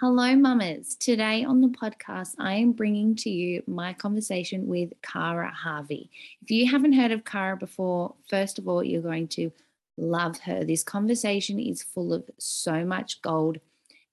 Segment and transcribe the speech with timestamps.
[0.00, 0.94] Hello, mamas.
[0.94, 6.08] Today on the podcast, I am bringing to you my conversation with Cara Harvey.
[6.40, 9.50] If you haven't heard of Cara before, first of all, you're going to
[9.96, 10.62] love her.
[10.62, 13.58] This conversation is full of so much gold,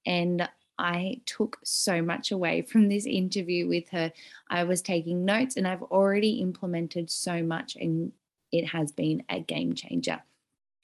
[0.08, 4.12] and I took so much away from this interview with her.
[4.50, 8.12] I was taking notes, and I've already implemented so much, and
[8.52, 10.24] it has been a game changer.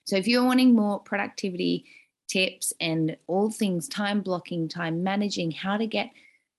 [0.03, 1.85] So, if you're wanting more productivity
[2.31, 6.11] tips and all things time blocking, time managing, how to get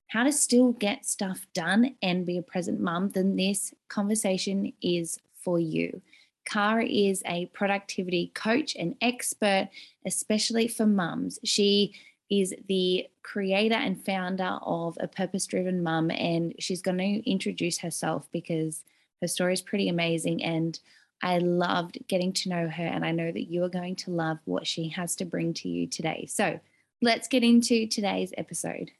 [0.08, 5.18] how to still get stuff done and be a present mum, then this conversation is
[5.42, 6.02] for you.
[6.44, 9.70] Cara is a productivity coach and expert,
[10.04, 11.38] especially for mums.
[11.44, 11.94] She
[12.28, 17.78] is the creator and founder of a purpose driven mum, and she's going to introduce
[17.78, 18.84] herself because
[19.22, 20.44] her story is pretty amazing.
[20.44, 20.78] And
[21.24, 24.38] I loved getting to know her, and I know that you are going to love
[24.44, 26.26] what she has to bring to you today.
[26.28, 26.58] So
[27.00, 28.90] let's get into today's episode.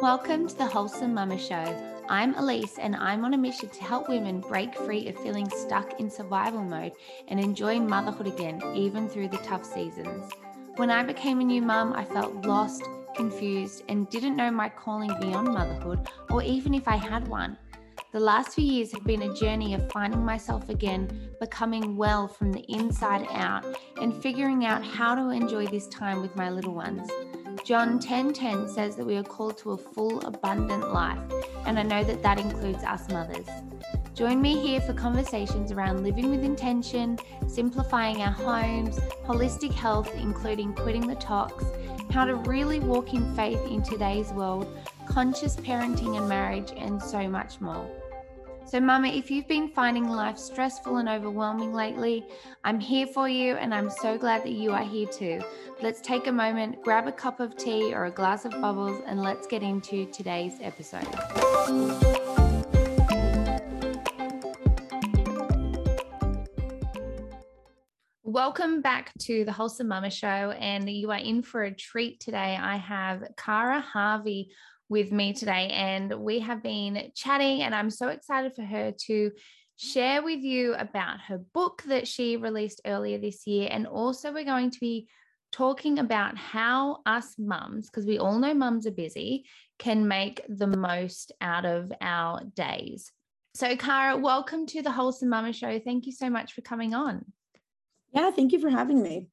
[0.00, 1.62] Welcome to the Wholesome Mama Show.
[2.08, 6.00] I'm Elise, and I'm on a mission to help women break free of feeling stuck
[6.00, 6.92] in survival mode
[7.28, 10.32] and enjoy motherhood again, even through the tough seasons.
[10.76, 15.12] When I became a new mum, I felt lost confused, and didn't know my calling
[15.20, 17.56] beyond motherhood, or even if I had one.
[18.12, 22.52] The last few years have been a journey of finding myself again, becoming well from
[22.52, 23.64] the inside out,
[24.00, 27.10] and figuring out how to enjoy this time with my little ones.
[27.64, 31.20] John 10:10 says that we are called to a full abundant life,
[31.64, 33.46] and I know that that includes us mothers.
[34.14, 40.74] Join me here for conversations around living with intention, simplifying our homes, holistic health including
[40.74, 41.64] quitting the tox,
[42.10, 44.66] how to really walk in faith in today's world,
[45.06, 47.88] conscious parenting and marriage, and so much more.
[48.72, 52.24] So, Mama, if you've been finding life stressful and overwhelming lately,
[52.64, 55.42] I'm here for you and I'm so glad that you are here too.
[55.82, 59.20] Let's take a moment, grab a cup of tea or a glass of bubbles, and
[59.20, 61.06] let's get into today's episode.
[68.22, 72.56] Welcome back to the Wholesome Mama Show, and you are in for a treat today.
[72.58, 74.48] I have Cara Harvey
[74.92, 79.30] with me today, and we have been chatting, and I'm so excited for her to
[79.76, 83.68] share with you about her book that she released earlier this year.
[83.72, 85.08] And also, we're going to be
[85.50, 89.46] talking about how us mums, because we all know mums are busy,
[89.78, 93.10] can make the most out of our days.
[93.54, 95.78] So, Cara, welcome to the Wholesome Mama Show.
[95.78, 97.24] Thank you so much for coming on.
[98.12, 99.28] Yeah, thank you for having me.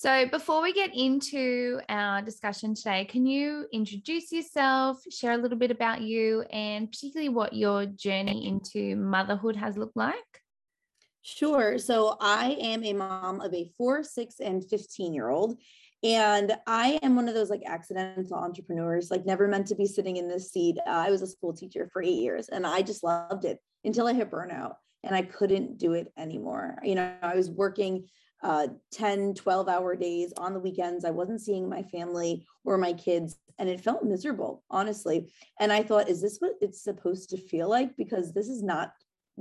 [0.00, 5.58] So, before we get into our discussion today, can you introduce yourself, share a little
[5.58, 10.14] bit about you, and particularly what your journey into motherhood has looked like?
[11.20, 11.76] Sure.
[11.76, 15.58] So, I am a mom of a four, six, and 15 year old.
[16.02, 20.16] And I am one of those like accidental entrepreneurs, like never meant to be sitting
[20.16, 20.78] in this seat.
[20.86, 24.06] Uh, I was a school teacher for eight years and I just loved it until
[24.06, 26.78] I hit burnout and I couldn't do it anymore.
[26.82, 28.06] You know, I was working
[28.42, 31.04] uh, 10, 12 hour days on the weekends.
[31.04, 35.32] I wasn't seeing my family or my kids, and it felt miserable, honestly.
[35.58, 37.96] And I thought, is this what it's supposed to feel like?
[37.96, 38.92] Because this is not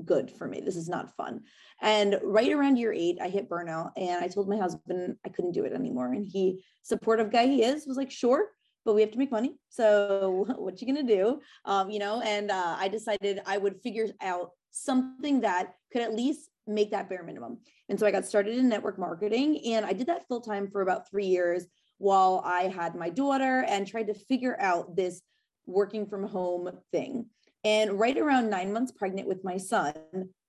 [0.06, 0.62] good for me.
[0.62, 1.42] This is not fun.
[1.82, 5.52] And right around year eight, I hit burnout and I told my husband I couldn't
[5.52, 6.12] do it anymore.
[6.14, 8.48] And he, supportive guy he is, was like, sure,
[8.86, 9.56] but we have to make money.
[9.70, 11.42] So what you gonna do?
[11.66, 16.16] Um, you know, and uh, I decided I would figure out something that could at
[16.16, 17.60] least make that bare minimum.
[17.90, 20.82] And so I got started in network marketing and I did that full time for
[20.82, 21.66] about three years
[21.98, 25.22] while I had my daughter and tried to figure out this
[25.66, 27.26] working from home thing.
[27.64, 29.94] And right around nine months pregnant with my son,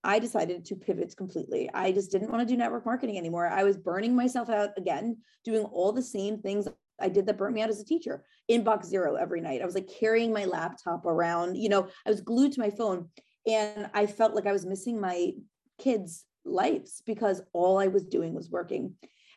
[0.04, 1.68] I decided to pivot completely.
[1.74, 3.48] I just didn't want to do network marketing anymore.
[3.48, 6.68] I was burning myself out again, doing all the same things
[7.00, 8.24] I did that burnt me out as a teacher.
[8.50, 9.60] Inbox zero every night.
[9.60, 13.08] I was like carrying my laptop around, you know, I was glued to my phone
[13.46, 15.32] and I felt like I was missing my
[15.80, 18.94] kids' lives because all I was doing was working.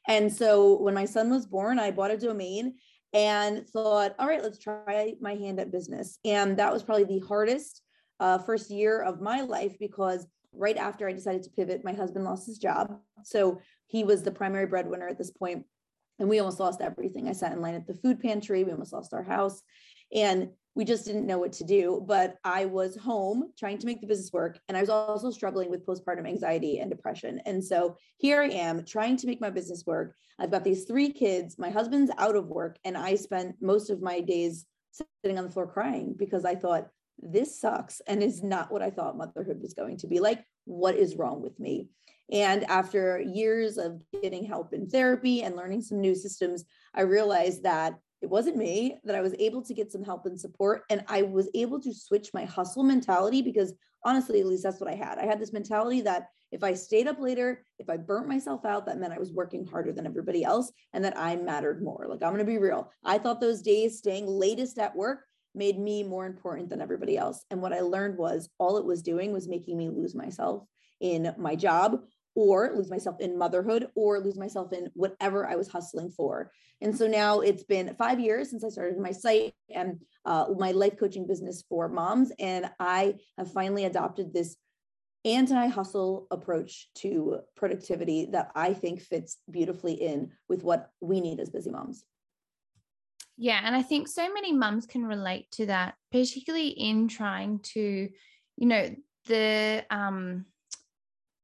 [0.07, 2.75] And so when my son was born, I bought a domain
[3.13, 6.19] and thought, all right, let's try my hand at business.
[6.25, 7.81] And that was probably the hardest
[8.19, 12.25] uh, first year of my life because right after I decided to pivot, my husband
[12.25, 12.99] lost his job.
[13.23, 15.65] So he was the primary breadwinner at this point,
[16.19, 17.27] And we almost lost everything.
[17.27, 18.63] I sat in line at the food pantry.
[18.63, 19.61] We almost lost our house.
[20.13, 22.03] And we just didn't know what to do.
[22.07, 24.59] But I was home trying to make the business work.
[24.67, 27.39] And I was also struggling with postpartum anxiety and depression.
[27.45, 30.15] And so here I am trying to make my business work.
[30.39, 31.59] I've got these three kids.
[31.59, 32.77] My husband's out of work.
[32.83, 34.65] And I spent most of my days
[35.23, 36.87] sitting on the floor crying because I thought,
[37.19, 40.43] this sucks and is not what I thought motherhood was going to be like.
[40.65, 41.89] What is wrong with me?
[42.31, 47.63] And after years of getting help in therapy and learning some new systems, I realized
[47.63, 50.83] that it wasn't me, that I was able to get some help and support.
[50.89, 53.73] And I was able to switch my hustle mentality because
[54.05, 55.19] honestly, at least that's what I had.
[55.19, 58.85] I had this mentality that if I stayed up later, if I burnt myself out,
[58.85, 62.05] that meant I was working harder than everybody else and that I mattered more.
[62.07, 62.89] Like, I'm going to be real.
[63.03, 67.43] I thought those days staying latest at work made me more important than everybody else.
[67.51, 70.63] And what I learned was all it was doing was making me lose myself
[71.01, 71.99] in my job
[72.35, 76.51] or lose myself in motherhood or lose myself in whatever I was hustling for.
[76.81, 80.71] And so now it's been five years since I started my site and uh, my
[80.71, 82.31] life coaching business for moms.
[82.39, 84.57] And I have finally adopted this
[85.25, 91.39] anti hustle approach to productivity that I think fits beautifully in with what we need
[91.39, 92.03] as busy moms.
[93.37, 93.61] Yeah.
[93.63, 98.09] And I think so many mums can relate to that, particularly in trying to,
[98.57, 98.95] you know,
[99.25, 100.45] the, um,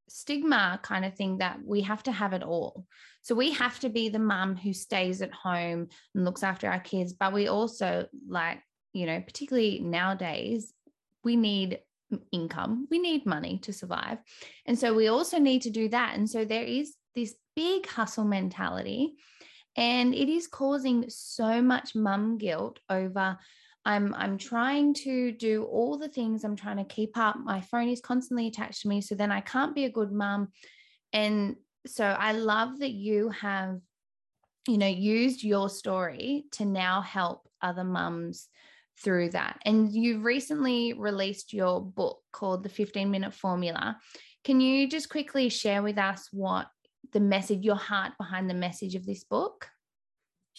[0.09, 2.85] stigma kind of thing that we have to have it all.
[3.21, 6.79] So we have to be the mum who stays at home and looks after our
[6.79, 8.59] kids, but we also like,
[8.93, 10.73] you know, particularly nowadays,
[11.23, 11.79] we need
[12.31, 14.17] income, we need money to survive.
[14.65, 16.15] And so we also need to do that.
[16.15, 19.15] And so there is this big hustle mentality
[19.75, 23.37] and it is causing so much mum guilt over
[23.85, 26.43] I'm I'm trying to do all the things.
[26.43, 27.37] I'm trying to keep up.
[27.37, 30.49] My phone is constantly attached to me, so then I can't be a good mom.
[31.13, 31.55] And
[31.87, 33.79] so I love that you have,
[34.67, 38.47] you know, used your story to now help other mums
[39.01, 39.59] through that.
[39.65, 43.97] And you've recently released your book called The 15 Minute Formula.
[44.43, 46.67] Can you just quickly share with us what
[47.11, 49.69] the message, your heart behind the message of this book?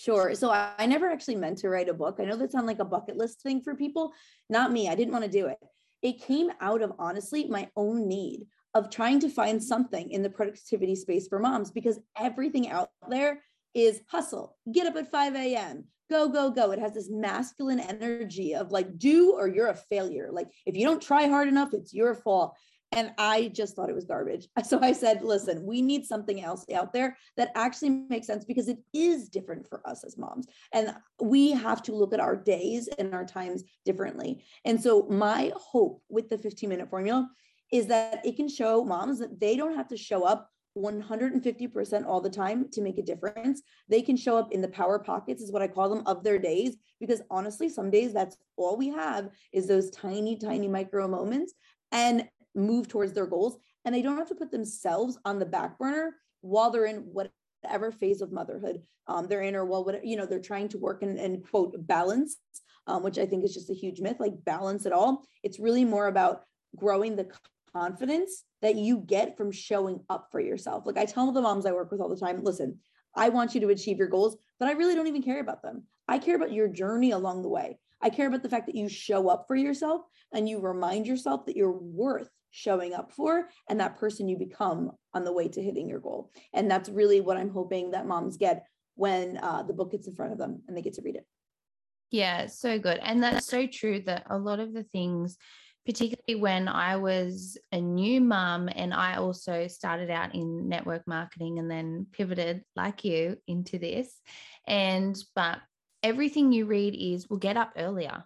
[0.00, 0.34] Sure.
[0.34, 2.16] So I, I, never actually meant to write a book.
[2.18, 4.14] I know that sounds like a bucket list thing for people.
[4.48, 4.88] Not me.
[4.88, 5.58] I didn't want to do it.
[6.00, 10.30] It came out of honestly my own need of trying to find something in the
[10.30, 13.42] productivity space for moms because everything out there
[13.74, 16.70] is hustle, get up at 5 a.m., go, go, go.
[16.70, 20.30] It has this masculine energy of like, do or you're a failure.
[20.32, 22.56] Like, if you don't try hard enough, it's your fault.
[22.92, 24.48] And I just thought it was garbage.
[24.64, 28.68] So I said, listen, we need something else out there that actually makes sense because
[28.68, 30.46] it is different for us as moms.
[30.72, 34.44] And we have to look at our days and our times differently.
[34.64, 37.28] And so my hope with the 15 minute formula
[37.72, 42.20] is that it can show moms that they don't have to show up 150% all
[42.20, 43.62] the time to make a difference.
[43.88, 46.38] They can show up in the power pockets, is what I call them, of their
[46.38, 46.76] days.
[47.00, 51.54] Because honestly, some days that's all we have is those tiny, tiny micro moments.
[51.92, 55.78] And move towards their goals and they don't have to put themselves on the back
[55.78, 60.16] burner while they're in whatever phase of motherhood um, they're in or well what you
[60.16, 62.38] know they're trying to work and, and quote balance
[62.86, 65.24] um, which i think is just a huge myth like balance at all.
[65.42, 66.42] It's really more about
[66.76, 67.28] growing the
[67.72, 70.86] confidence that you get from showing up for yourself.
[70.86, 72.78] Like i tell the moms i work with all the time listen
[73.14, 75.84] i want you to achieve your goals but i really don't even care about them.
[76.08, 77.78] I care about your journey along the way.
[78.02, 80.02] I care about the fact that you show up for yourself
[80.32, 84.92] and you remind yourself that you're worth showing up for and that person you become
[85.14, 86.30] on the way to hitting your goal.
[86.52, 88.66] And that's really what I'm hoping that moms get
[88.96, 91.26] when uh, the book gets in front of them and they get to read it.
[92.10, 92.98] Yeah, so good.
[93.02, 95.38] And that's so true that a lot of the things,
[95.86, 101.60] particularly when I was a new mum and I also started out in network marketing
[101.60, 104.12] and then pivoted like you into this.
[104.66, 105.60] And, but
[106.02, 108.24] everything you read is we'll get up earlier.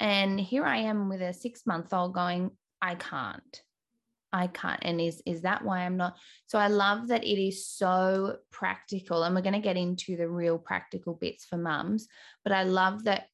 [0.00, 2.50] And here I am with a six month old going,
[2.82, 3.62] I can't.
[4.32, 4.80] I can't.
[4.82, 6.16] And is is that why I'm not?
[6.46, 9.22] So I love that it is so practical.
[9.22, 12.08] And we're going to get into the real practical bits for mums.
[12.42, 13.26] But I love that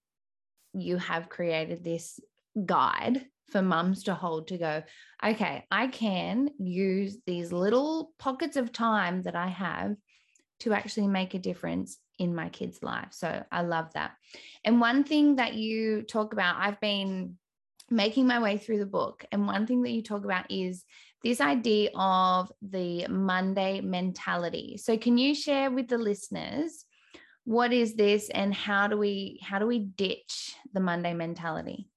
[0.75, 2.21] you have created this
[2.67, 4.83] guide for mums to hold to go,
[5.25, 9.97] okay, I can use these little pockets of time that I have
[10.61, 13.09] to actually make a difference in my kids' life.
[13.13, 14.13] So I love that.
[14.65, 17.39] And one thing that you talk about, I've been
[17.91, 19.25] making my way through the book.
[19.33, 20.85] And one thing that you talk about is
[21.23, 24.77] this idea of the Monday mentality.
[24.77, 26.85] So can you share with the listeners
[27.45, 31.89] what is this and how do we how do we ditch the Monday mentality?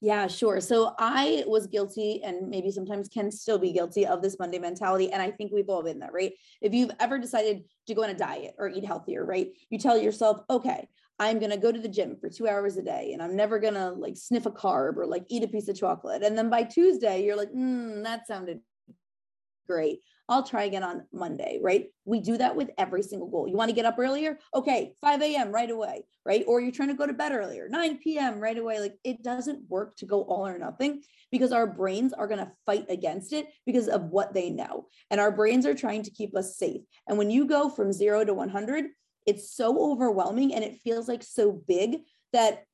[0.00, 0.60] Yeah, sure.
[0.60, 5.10] So I was guilty and maybe sometimes can still be guilty of this Monday mentality.
[5.10, 6.32] And I think we've all been there, right?
[6.60, 9.48] If you've ever decided to go on a diet or eat healthier, right?
[9.70, 12.82] You tell yourself, okay, I'm going to go to the gym for two hours a
[12.82, 15.68] day and I'm never going to like sniff a carb or like eat a piece
[15.68, 16.22] of chocolate.
[16.22, 18.60] And then by Tuesday, you're like, mm, that sounded
[19.66, 20.00] great.
[20.30, 21.86] I'll try again on Monday, right?
[22.04, 23.48] We do that with every single goal.
[23.48, 24.38] You want to get up earlier?
[24.54, 25.52] Okay, 5 a.m.
[25.52, 26.44] right away, right?
[26.46, 28.38] Or you're trying to go to bed earlier, 9 p.m.
[28.38, 28.78] right away.
[28.78, 32.52] Like it doesn't work to go all or nothing because our brains are going to
[32.66, 34.86] fight against it because of what they know.
[35.10, 36.82] And our brains are trying to keep us safe.
[37.08, 38.86] And when you go from zero to 100,
[39.28, 42.00] it's so overwhelming and it feels like so big
[42.32, 42.64] that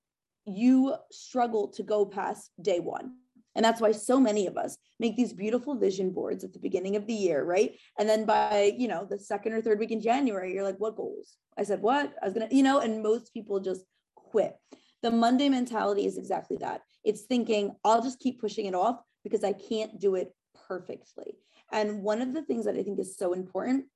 [0.46, 3.12] you struggle to go past day one
[3.54, 6.96] and that's why so many of us make these beautiful vision boards at the beginning
[6.96, 7.76] of the year, right?
[7.98, 10.96] And then by, you know, the second or third week in January, you're like, what
[10.96, 11.36] goals?
[11.56, 12.12] I said, what?
[12.20, 13.84] I was going to, you know, and most people just
[14.16, 14.56] quit.
[15.02, 16.80] The Monday mentality is exactly that.
[17.04, 20.34] It's thinking, I'll just keep pushing it off because I can't do it
[20.66, 21.36] perfectly.
[21.70, 23.86] And one of the things that I think is so important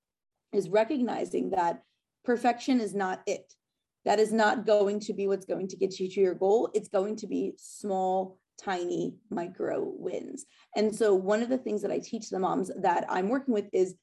[0.53, 1.83] is recognizing that
[2.29, 3.55] perfection is not it.
[4.05, 6.69] That is not going to be what's going to get you to your goal.
[6.75, 10.45] It's going to be small tiny micro wins.
[10.77, 13.65] And so one of the things that I teach the moms that I'm working with
[13.73, 13.95] is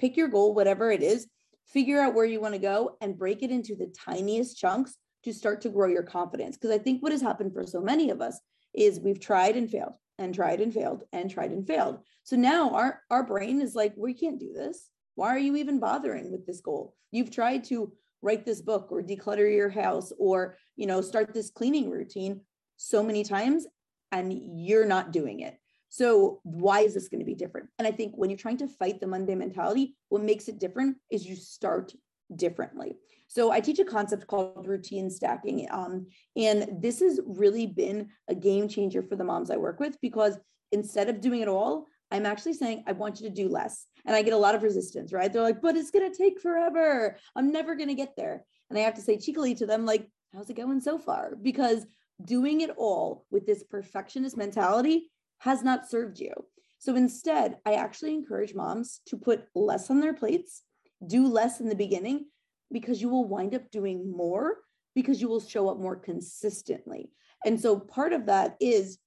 [0.00, 1.28] pick your goal, whatever it is,
[1.66, 5.34] figure out where you want to go and break it into the tiniest chunks to
[5.34, 6.56] start to grow your confidence.
[6.56, 8.40] Because I think what has happened for so many of us
[8.74, 11.98] is we've tried and failed and tried and failed and tried and failed.
[12.22, 14.88] So now our, our brain is like, we can't do this.
[15.14, 16.94] Why are you even bothering with this goal?
[17.10, 17.92] You've tried to
[18.22, 22.40] write this book or declutter your house or, you know, start this cleaning routine
[22.76, 23.66] so many times
[24.12, 25.56] and you're not doing it.
[25.88, 27.68] So why is this going to be different?
[27.78, 30.96] And I think when you're trying to fight the Monday mentality, what makes it different
[31.10, 31.92] is you start
[32.34, 32.96] differently.
[33.28, 35.68] So I teach a concept called routine stacking.
[35.70, 36.06] Um,
[36.36, 40.38] and this has really been a game changer for the moms I work with because
[40.72, 43.86] instead of doing it all, I'm actually saying, I want you to do less.
[44.06, 45.32] And I get a lot of resistance, right?
[45.32, 47.16] They're like, but it's going to take forever.
[47.34, 48.44] I'm never going to get there.
[48.70, 51.36] And I have to say cheekily to them, like, how's it going so far?
[51.40, 51.86] Because
[52.24, 56.32] doing it all with this perfectionist mentality has not served you.
[56.78, 60.62] So instead, I actually encourage moms to put less on their plates,
[61.06, 62.26] do less in the beginning,
[62.70, 64.58] because you will wind up doing more
[64.94, 67.10] because you will show up more consistently.
[67.44, 68.98] And so part of that is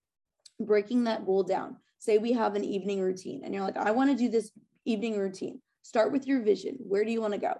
[0.60, 1.78] breaking that goal down.
[2.08, 4.50] Say we have an evening routine and you're like, I want to do this
[4.86, 5.62] evening routine.
[5.82, 6.78] Start with your vision.
[6.80, 7.56] Where do you want to go?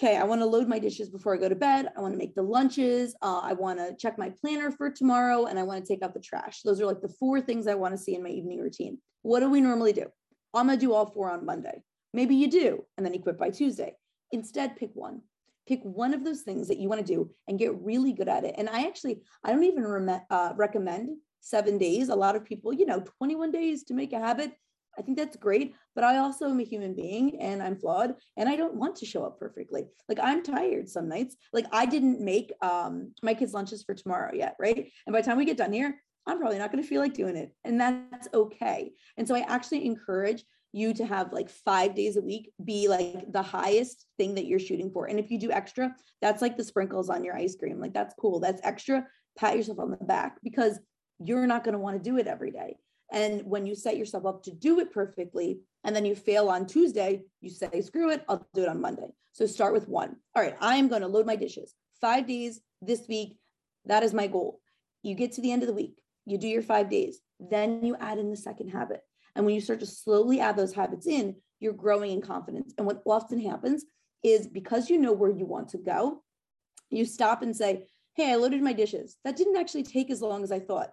[0.00, 1.88] okay, I want to load my dishes before I go to bed.
[1.96, 3.14] I want to make the lunches.
[3.22, 6.14] Uh, I want to check my planner for tomorrow and I want to take out
[6.14, 6.62] the trash.
[6.62, 8.98] Those are like the four things I want to see in my evening routine.
[9.22, 10.06] What do we normally do?
[10.54, 11.82] I'm going to do all four on Monday.
[12.12, 13.94] Maybe you do, and then you quit by Tuesday.
[14.32, 15.20] Instead, pick one.
[15.68, 18.42] Pick one of those things that you want to do and get really good at
[18.42, 18.56] it.
[18.58, 22.08] And I actually, I don't even uh, recommend seven days.
[22.08, 24.52] A lot of people, you know, 21 days to make a habit.
[24.98, 28.48] I think that's great, but I also am a human being and I'm flawed and
[28.48, 29.84] I don't want to show up perfectly.
[30.08, 31.36] Like I'm tired some nights.
[31.52, 34.90] Like I didn't make um my kids lunches for tomorrow yet, right?
[35.06, 37.14] And by the time we get done here, I'm probably not going to feel like
[37.14, 37.54] doing it.
[37.64, 38.92] And that's okay.
[39.16, 43.32] And so I actually encourage you to have like 5 days a week be like
[43.32, 45.06] the highest thing that you're shooting for.
[45.06, 47.80] And if you do extra, that's like the sprinkles on your ice cream.
[47.80, 48.38] Like that's cool.
[48.38, 49.06] That's extra.
[49.38, 50.78] Pat yourself on the back because
[51.22, 52.76] you're not going to want to do it every day.
[53.12, 56.66] And when you set yourself up to do it perfectly, and then you fail on
[56.66, 59.08] Tuesday, you say, screw it, I'll do it on Monday.
[59.32, 60.16] So start with one.
[60.34, 63.36] All right, I am going to load my dishes five days this week.
[63.86, 64.60] That is my goal.
[65.02, 65.96] You get to the end of the week,
[66.26, 69.00] you do your five days, then you add in the second habit.
[69.34, 72.74] And when you start to slowly add those habits in, you're growing in confidence.
[72.76, 73.84] And what often happens
[74.22, 76.22] is because you know where you want to go,
[76.90, 79.16] you stop and say, Hey, I loaded my dishes.
[79.24, 80.90] That didn't actually take as long as I thought.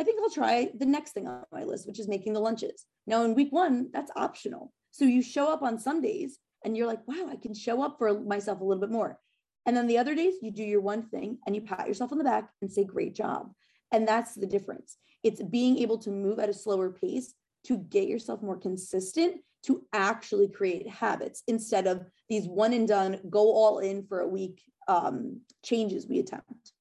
[0.00, 2.86] I think I'll try the next thing on my list, which is making the lunches.
[3.06, 4.72] Now, in week one, that's optional.
[4.90, 7.96] So you show up on some days and you're like, wow, I can show up
[7.98, 9.18] for myself a little bit more.
[9.66, 12.18] And then the other days, you do your one thing and you pat yourself on
[12.18, 13.52] the back and say, great job.
[13.92, 14.96] And that's the difference.
[15.22, 17.34] It's being able to move at a slower pace
[17.66, 23.20] to get yourself more consistent to actually create habits instead of these one and done,
[23.30, 26.72] go all in for a week um, changes we attempt.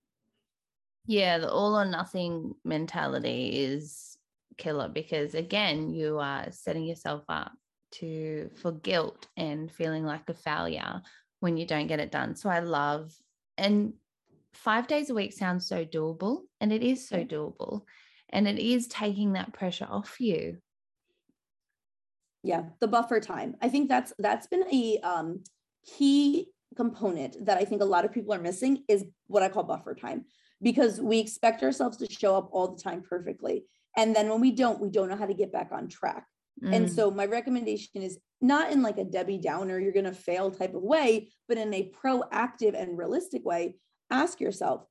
[1.06, 4.18] Yeah, the all or nothing mentality is
[4.58, 7.52] killer because again, you are setting yourself up
[7.94, 11.02] to for guilt and feeling like a failure
[11.40, 12.36] when you don't get it done.
[12.36, 13.12] So I love
[13.58, 13.94] and
[14.54, 17.84] 5 days a week sounds so doable and it is so doable
[18.30, 20.58] and it is taking that pressure off you.
[22.44, 23.56] Yeah, the buffer time.
[23.62, 25.44] I think that's that's been a um
[25.86, 29.64] key component that I think a lot of people are missing is what I call
[29.64, 30.26] buffer time
[30.62, 33.66] because we expect ourselves to show up all the time perfectly.
[33.98, 36.26] And then when we don't, we don't know how to get back on track.
[36.64, 36.76] Mm.
[36.76, 40.52] And so my recommendation is not in like a Debbie Downer, you're going to fail
[40.52, 43.76] type of way, but in a proactive and realistic way.
[44.10, 44.86] Ask yourself,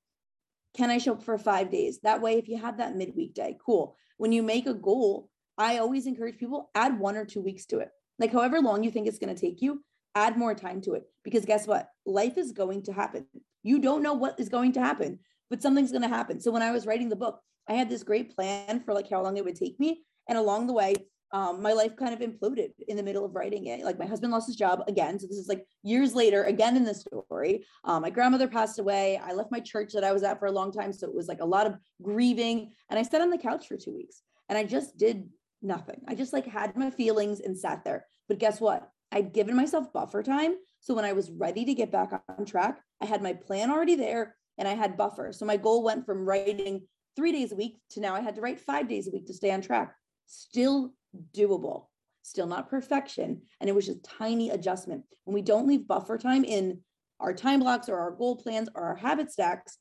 [0.74, 2.00] can I show up for five days?
[2.02, 3.96] That way, if you have that midweek day, cool.
[4.18, 7.80] When you make a goal, I always encourage people add one or two weeks to
[7.80, 7.90] it.
[8.18, 9.82] Like however long you think it's going to take you,
[10.14, 11.88] add more time to it because guess what?
[12.06, 13.26] Life is going to happen.
[13.62, 15.18] You don't know what is going to happen,
[15.50, 16.40] but something's going to happen.
[16.40, 19.22] So when I was writing the book, I had this great plan for like how
[19.22, 20.02] long it would take me.
[20.28, 20.94] And along the way,
[21.32, 23.84] um, my life kind of imploded in the middle of writing it.
[23.84, 25.18] Like my husband lost his job again.
[25.18, 27.64] So this is like years later, again in the story.
[27.84, 29.20] Um, my grandmother passed away.
[29.22, 30.92] I left my church that I was at for a long time.
[30.92, 32.72] So it was like a lot of grieving.
[32.88, 35.28] And I sat on the couch for two weeks and I just did
[35.62, 36.00] nothing.
[36.08, 38.06] I just like had my feelings and sat there.
[38.28, 38.88] But guess what?
[39.12, 40.54] I'd given myself buffer time.
[40.80, 43.94] So when I was ready to get back on track, I had my plan already
[43.94, 45.32] there and I had buffer.
[45.32, 46.82] So my goal went from writing
[47.16, 49.34] three days a week to now I had to write five days a week to
[49.34, 49.96] stay on track.
[50.26, 50.92] Still
[51.34, 51.86] doable,
[52.22, 53.40] still not perfection.
[53.58, 55.02] And it was just tiny adjustment.
[55.24, 56.80] When we don't leave buffer time in
[57.18, 59.78] our time blocks or our goal plans or our habit stacks,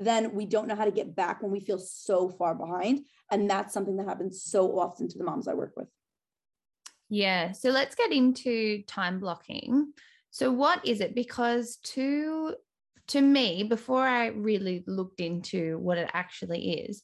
[0.00, 3.00] then we don't know how to get back when we feel so far behind.
[3.30, 5.88] And that's something that happens so often to the moms I work with.
[7.10, 7.52] Yeah.
[7.52, 9.92] So let's get into time blocking.
[10.30, 11.14] So what is it?
[11.14, 12.54] Because to
[13.08, 17.02] to me, before I really looked into what it actually is,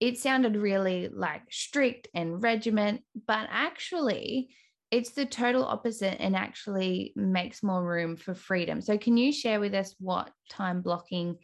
[0.00, 4.50] it sounded really like strict and regiment, but actually
[4.90, 8.80] it's the total opposite and actually makes more room for freedom.
[8.80, 11.38] So can you share with us what time blocking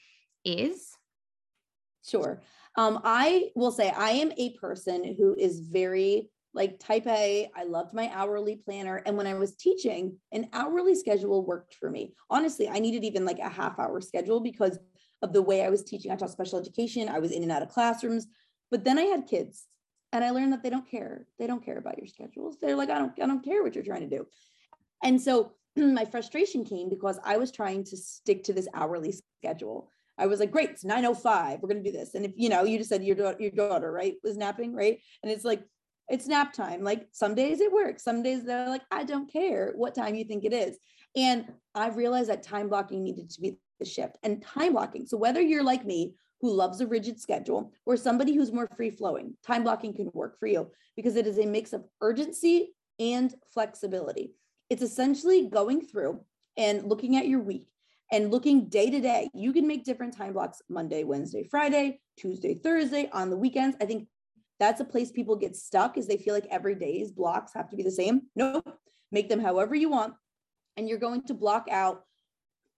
[0.45, 0.93] is?
[2.07, 2.43] Sure.
[2.77, 7.51] Um, I will say I am a person who is very like type A.
[7.57, 9.03] I loved my hourly planner.
[9.07, 12.15] And when I was teaching, an hourly schedule worked for me.
[12.29, 14.79] Honestly, I needed even like a half hour schedule because
[15.23, 16.11] of the way I was teaching.
[16.11, 18.27] I taught special education, I was in and out of classrooms.
[18.71, 19.67] But then I had kids
[20.13, 21.27] and I learned that they don't care.
[21.39, 22.57] They don't care about your schedules.
[22.61, 24.27] They're like, I don't, I don't care what you're trying to do.
[25.03, 29.91] And so my frustration came because I was trying to stick to this hourly schedule.
[30.19, 31.61] I was like, great, it's 905.
[31.61, 32.15] We're gonna do this.
[32.15, 34.99] And if you know, you just said your your daughter, right, was napping, right?
[35.23, 35.63] And it's like,
[36.11, 36.83] it's nap time.
[36.83, 38.03] Like some days it works.
[38.03, 40.79] Some days they're like, I don't care what time you think it is.
[41.17, 45.07] And I've realized that time blocking needed to be the shift and time blocking.
[45.07, 48.91] So whether you're like me, who loves a rigid schedule, or somebody who's more free
[48.91, 53.35] flowing, time blocking can work for you because it is a mix of urgency and
[53.53, 54.33] flexibility.
[54.71, 56.21] It's essentially going through
[56.57, 57.67] and looking at your week
[58.11, 59.29] and looking day to day.
[59.35, 63.77] You can make different time blocks Monday, Wednesday, Friday, Tuesday, Thursday, on the weekends.
[63.81, 64.09] I think
[64.61, 67.77] that's a place people get stuck is they feel like every day's blocks have to
[67.77, 68.23] be the same.
[68.37, 68.79] Nope.
[69.11, 70.15] Make them however you want.
[70.77, 72.05] And you're going to block out,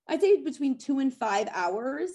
[0.09, 2.11] I'd say between two and five hours.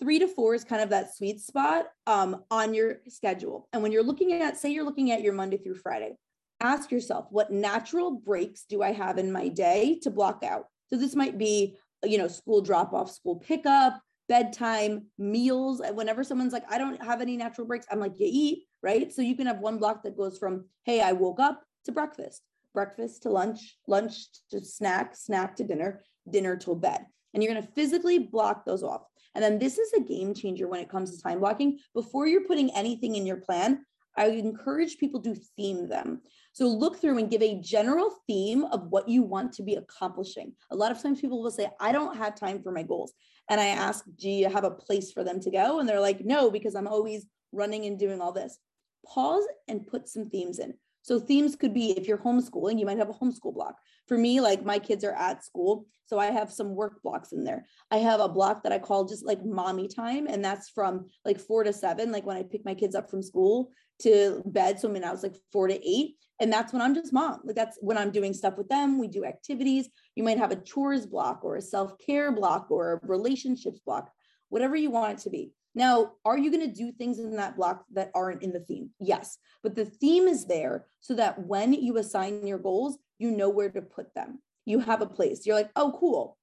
[0.00, 3.68] Three to four is kind of that sweet spot um, on your schedule.
[3.72, 6.16] And when you're looking at, say, you're looking at your Monday through Friday,
[6.60, 10.66] ask yourself, what natural breaks do I have in my day to block out?
[10.88, 15.80] So this might be, you know, school drop off, school pickup, bedtime, meals.
[15.80, 19.12] Uh, whenever someone's like, I don't have any natural breaks, I'm like, you eat, right?
[19.12, 22.42] So you can have one block that goes from, hey, I woke up to breakfast,
[22.72, 24.14] breakfast to lunch, lunch
[24.52, 27.04] to snack, snack to dinner, dinner till bed.
[27.34, 29.02] And you're going to physically block those off.
[29.34, 31.78] And then this is a game changer when it comes to time blocking.
[31.92, 33.84] Before you're putting anything in your plan,
[34.20, 36.20] I encourage people to theme them.
[36.52, 40.52] So look through and give a general theme of what you want to be accomplishing.
[40.70, 43.14] A lot of times people will say, I don't have time for my goals.
[43.48, 45.80] And I ask, do you have a place for them to go?
[45.80, 48.58] And they're like, no, because I'm always running and doing all this.
[49.06, 50.74] Pause and put some themes in.
[51.02, 53.76] So themes could be if you're homeschooling, you might have a homeschool block.
[54.06, 57.44] For me, like my kids are at school, so I have some work blocks in
[57.44, 57.66] there.
[57.90, 61.38] I have a block that I call just like mommy time, and that's from like
[61.38, 64.80] four to seven, like when I pick my kids up from school to bed.
[64.80, 67.40] So I mean, I was like four to eight, and that's when I'm just mom.
[67.44, 68.98] Like that's when I'm doing stuff with them.
[68.98, 69.88] We do activities.
[70.16, 74.10] You might have a chores block or a self care block or a relationships block,
[74.48, 75.52] whatever you want it to be.
[75.74, 78.90] Now, are you going to do things in that block that aren't in the theme?
[78.98, 79.38] Yes.
[79.62, 83.70] But the theme is there so that when you assign your goals, you know where
[83.70, 84.40] to put them.
[84.66, 85.46] You have a place.
[85.46, 86.36] You're like, oh, cool.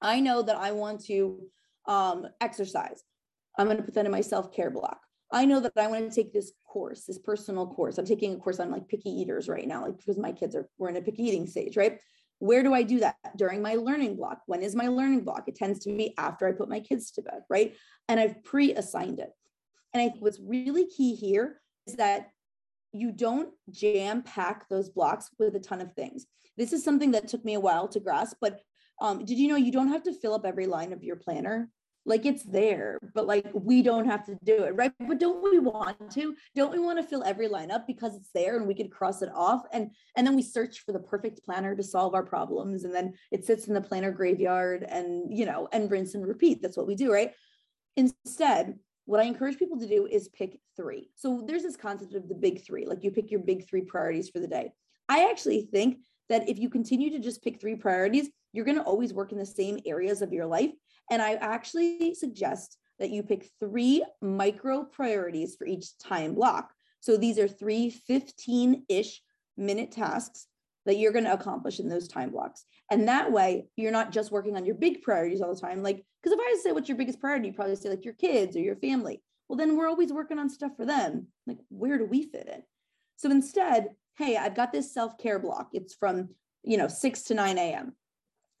[0.00, 1.40] I know that I want to
[1.86, 3.02] um, exercise.
[3.58, 5.00] I'm going to put that in my self care block.
[5.30, 7.98] I know that I want to take this course, this personal course.
[7.98, 10.68] I'm taking a course on like picky eaters right now, like because my kids are,
[10.78, 11.98] we're in a picky eating stage, right?
[12.42, 13.14] Where do I do that?
[13.36, 14.40] During my learning block.
[14.46, 15.44] When is my learning block?
[15.46, 17.76] It tends to be after I put my kids to bed, right?
[18.08, 19.30] And I've pre assigned it.
[19.94, 22.30] And I think what's really key here is that
[22.92, 26.26] you don't jam pack those blocks with a ton of things.
[26.56, 28.58] This is something that took me a while to grasp, but
[29.00, 31.70] um, did you know you don't have to fill up every line of your planner?
[32.04, 35.58] Like it's there but like we don't have to do it right but don't we
[35.58, 38.74] want to don't we want to fill every line up because it's there and we
[38.74, 42.14] could cross it off and and then we search for the perfect planner to solve
[42.14, 46.14] our problems and then it sits in the planner graveyard and you know and rinse
[46.14, 47.32] and repeat that's what we do right
[47.96, 51.10] instead what I encourage people to do is pick three.
[51.16, 54.30] So there's this concept of the big three, like you pick your big three priorities
[54.30, 54.72] for the day.
[55.08, 58.84] I actually think that if you continue to just pick three priorities, you're going to
[58.84, 60.70] always work in the same areas of your life.
[61.10, 66.72] And I actually suggest that you pick three micro priorities for each time block.
[67.00, 69.22] So these are three 15 ish
[69.56, 70.46] minute tasks
[70.86, 72.64] that you're going to accomplish in those time blocks.
[72.90, 75.82] And that way, you're not just working on your big priorities all the time.
[75.82, 78.56] Like, because if I say what's your biggest priority, you probably say like your kids
[78.56, 79.22] or your family.
[79.48, 81.28] Well, then we're always working on stuff for them.
[81.46, 82.62] Like, where do we fit in?
[83.16, 85.70] So instead, hey, I've got this self care block.
[85.72, 86.30] It's from,
[86.62, 87.94] you know, 6 to 9 a.m.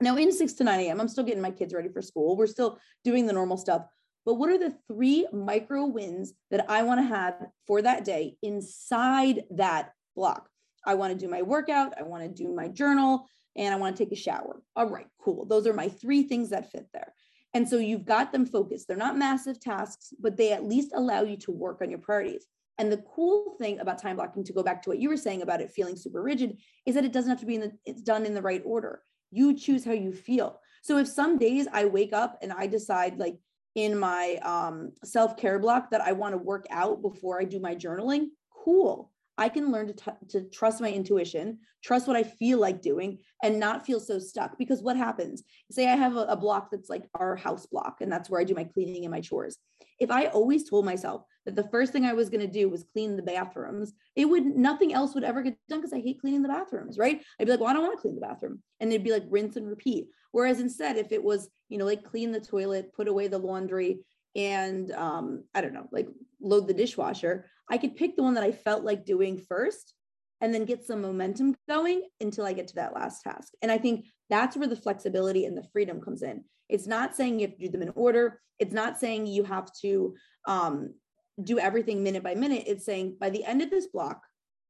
[0.02, 2.36] Now, in 6 to 9 a.m., I'm still getting my kids ready for school.
[2.36, 3.82] We're still doing the normal stuff.
[4.24, 7.34] But what are the three micro wins that I want to have
[7.66, 10.48] for that day inside that block?
[10.84, 13.96] I want to do my workout, I want to do my journal, and I want
[13.96, 14.62] to take a shower.
[14.74, 15.46] All right, cool.
[15.46, 17.14] Those are my three things that fit there.
[17.54, 18.88] And so you've got them focused.
[18.88, 22.46] They're not massive tasks, but they at least allow you to work on your priorities.
[22.78, 25.42] And the cool thing about time blocking, to go back to what you were saying
[25.42, 28.02] about it feeling super rigid, is that it doesn't have to be in the, it's
[28.02, 29.02] done in the right order.
[29.32, 30.60] You choose how you feel.
[30.82, 33.36] So if some days I wake up and I decide, like
[33.74, 37.58] in my um, self care block, that I want to work out before I do
[37.58, 39.10] my journaling, cool.
[39.38, 43.18] I can learn to, t- to trust my intuition, trust what I feel like doing,
[43.42, 44.58] and not feel so stuck.
[44.58, 45.42] Because what happens?
[45.70, 48.44] Say I have a, a, block that's like our house block, and that's where I
[48.44, 49.56] do my cleaning and my chores.
[49.98, 52.84] If I always told myself that the first thing I was going to do was
[52.92, 56.42] clean the bathrooms, it would nothing else would ever get done because I hate cleaning
[56.42, 57.22] the bathrooms, right?
[57.38, 59.24] I'd be like, well, I don't want to clean the bathroom, and it'd be like
[59.28, 60.06] rinse and repeat.
[60.32, 64.00] Whereas instead, if it was, you know, like clean the toilet, put away the laundry,
[64.34, 66.08] and um, I don't know, like
[66.40, 69.94] load the dishwasher, I could pick the one that I felt like doing first
[70.40, 73.52] and then get some momentum going until I get to that last task.
[73.62, 76.44] And I think that's where the flexibility and the freedom comes in.
[76.72, 78.40] It's not saying you have to do them in order.
[78.58, 80.14] It's not saying you have to
[80.46, 80.94] um,
[81.42, 82.64] do everything minute by minute.
[82.66, 84.22] It's saying by the end of this block,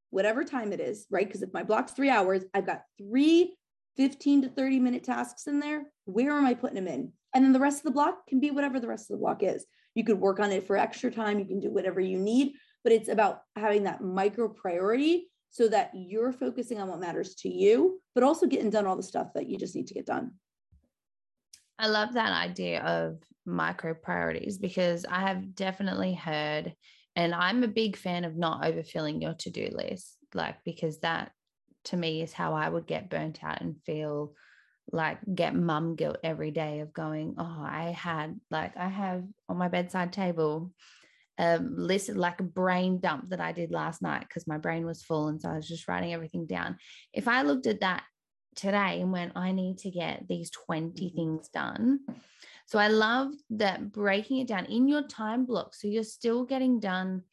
[0.09, 1.25] whatever time it is, right?
[1.25, 3.55] Because if my block's three hours, I've got three
[3.95, 5.83] 15 to 30 minute tasks in there.
[6.05, 7.11] Where am I putting them in?
[7.33, 9.43] And then the rest of the block can be whatever the rest of the block
[9.43, 9.65] is.
[9.95, 11.39] You could work on it for extra time.
[11.39, 15.91] You can do whatever you need, but it's about having that micro priority so that
[15.93, 19.47] you're focusing on what matters to you, but also getting done all the stuff that
[19.47, 20.31] you just need to get done.
[21.83, 26.73] I love that idea of micro priorities because I have definitely heard,
[27.17, 31.33] and I'm a big fan of not overfilling your to do list, like, because that
[31.85, 34.33] to me is how I would get burnt out and feel
[34.93, 39.57] like get mum guilt every day of going, oh, I had like I have on
[39.57, 40.71] my bedside table
[41.37, 45.03] um list, like a brain dump that I did last night because my brain was
[45.03, 46.77] full and so I was just writing everything down.
[47.11, 48.03] If I looked at that
[48.55, 51.15] today and went, I need to get these 20 mm-hmm.
[51.15, 51.99] things done.
[52.65, 55.75] So I love that breaking it down in your time block.
[55.75, 57.23] So you're still getting done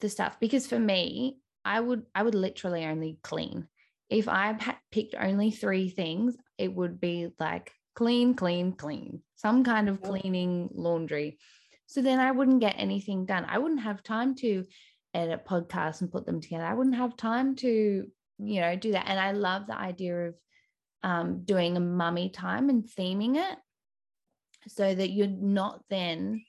[0.00, 3.68] the stuff because for me, I would I would literally only clean
[4.10, 4.58] if I
[4.90, 10.68] picked only three things, it would be like clean, clean, clean, some kind of cleaning
[10.74, 11.38] laundry.
[11.86, 13.46] So then I wouldn't get anything done.
[13.48, 14.64] I wouldn't have time to
[15.14, 16.64] edit podcasts and put them together.
[16.64, 18.06] I wouldn't have time to,
[18.38, 19.08] you know, do that.
[19.08, 20.34] And I love the idea of
[21.02, 23.58] um, doing a mummy time and theming it
[24.68, 26.42] so that you're not then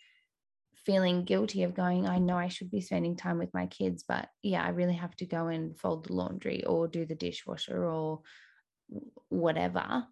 [0.85, 4.27] feeling guilty of going, I know I should be spending time with my kids, but
[4.41, 8.21] yeah, I really have to go and fold the laundry or do the dishwasher or
[9.29, 10.05] whatever.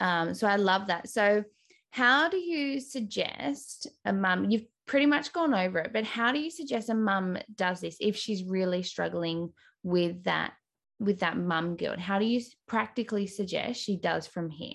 [0.00, 1.08] Um, so I love that.
[1.08, 1.44] So,
[1.92, 4.48] how do you suggest a mum?
[4.48, 7.96] You've pretty much gone over it, but how do you suggest a mum does this
[8.00, 10.52] if she's really struggling with that
[11.00, 11.98] with that mum guilt?
[11.98, 14.74] How do you practically suggest she does from here?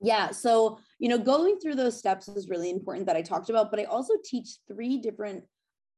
[0.00, 0.32] Yeah.
[0.32, 3.80] So, you know, going through those steps is really important that I talked about, but
[3.80, 5.44] I also teach three different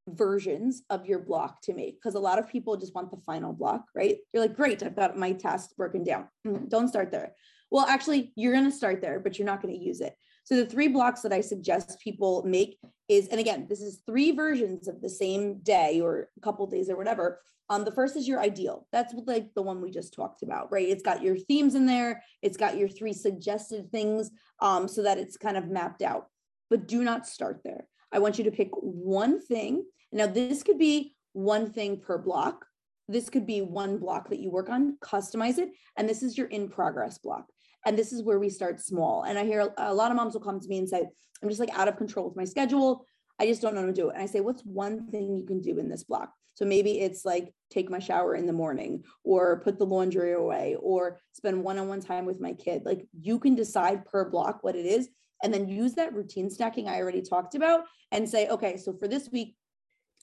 [0.08, 3.52] versions of your block to make because a lot of people just want the final
[3.52, 4.18] block, right?
[4.32, 6.28] You're like, great, I've got my tasks broken down.
[6.46, 7.32] Mm, don't start there.
[7.70, 10.14] Well, actually, you're going to start there, but you're not going to use it.
[10.46, 12.78] So the three blocks that I suggest people make
[13.08, 16.88] is, and again, this is three versions of the same day or a couple days
[16.88, 17.40] or whatever.
[17.68, 18.86] Um, the first is your ideal.
[18.92, 20.88] That's like the one we just talked about, right?
[20.88, 22.22] It's got your themes in there.
[22.42, 24.30] It's got your three suggested things
[24.62, 26.26] um, so that it's kind of mapped out.
[26.70, 27.88] But do not start there.
[28.12, 29.84] I want you to pick one thing.
[30.12, 32.64] Now, this could be one thing per block.
[33.08, 35.70] This could be one block that you work on, customize it.
[35.96, 37.46] And this is your in progress block.
[37.86, 39.22] And this is where we start small.
[39.22, 41.02] And I hear a lot of moms will come to me and say,
[41.42, 43.06] I'm just like out of control with my schedule.
[43.38, 44.14] I just don't know how to do it.
[44.14, 46.32] And I say, what's one thing you can do in this block?
[46.54, 50.76] So maybe it's like take my shower in the morning or put the laundry away
[50.80, 52.82] or spend one on one time with my kid.
[52.84, 55.08] Like you can decide per block what it is.
[55.42, 59.06] and then use that routine stacking I already talked about and say, okay, so for
[59.06, 59.54] this week,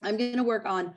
[0.02, 0.96] I'm going to work on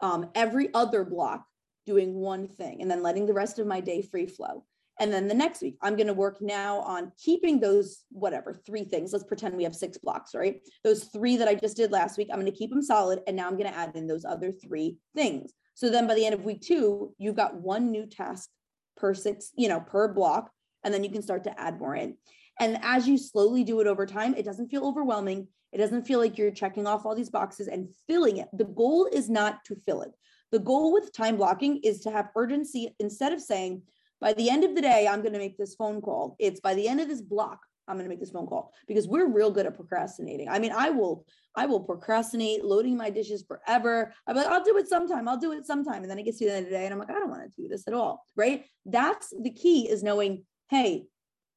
[0.00, 1.44] um, every other block
[1.86, 4.64] doing one thing and then letting the rest of my day free flow.
[5.00, 8.84] And then the next week, I'm going to work now on keeping those, whatever, three
[8.84, 9.12] things.
[9.12, 10.60] Let's pretend we have six blocks, right?
[10.82, 13.20] Those three that I just did last week, I'm going to keep them solid.
[13.26, 15.52] And now I'm going to add in those other three things.
[15.74, 18.50] So then by the end of week two, you've got one new task
[18.96, 20.50] per six, you know, per block.
[20.82, 22.16] And then you can start to add more in.
[22.58, 25.46] And as you slowly do it over time, it doesn't feel overwhelming.
[25.72, 28.48] It doesn't feel like you're checking off all these boxes and filling it.
[28.52, 30.10] The goal is not to fill it.
[30.50, 33.82] The goal with time blocking is to have urgency instead of saying,
[34.20, 36.36] by the end of the day, I'm going to make this phone call.
[36.38, 39.08] It's by the end of this block, I'm going to make this phone call because
[39.08, 40.48] we're real good at procrastinating.
[40.48, 41.24] I mean, I will,
[41.56, 44.12] I will procrastinate loading my dishes forever.
[44.26, 45.26] I'm like, I'll do it sometime.
[45.26, 46.02] I'll do it sometime.
[46.02, 47.30] And then it gets to the end of the day and I'm like, I don't
[47.30, 48.24] want to do this at all.
[48.36, 48.64] Right.
[48.84, 51.04] That's the key is knowing, hey,